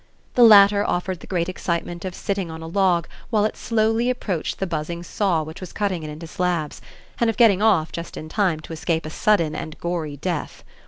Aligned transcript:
The 0.33 0.41
latter 0.41 0.83
offered 0.83 1.19
the 1.19 1.27
great 1.27 1.47
excitement 1.47 2.05
of 2.05 2.15
sitting 2.15 2.49
on 2.49 2.63
a 2.63 2.67
log 2.67 3.07
while 3.29 3.45
it 3.45 3.55
slowly 3.55 4.09
approached 4.09 4.57
the 4.57 4.65
buzzing 4.65 5.03
saw 5.03 5.43
which 5.43 5.61
was 5.61 5.71
cutting 5.71 6.01
it 6.01 6.09
into 6.09 6.25
slabs, 6.25 6.81
and 7.19 7.29
of 7.29 7.37
getting 7.37 7.61
off 7.61 7.91
just 7.91 8.17
in 8.17 8.27
time 8.27 8.61
to 8.61 8.73
escape 8.73 9.05
a 9.05 9.11
sudden 9.11 9.53
and 9.53 9.79
gory 9.79 10.17
death. 10.17 10.63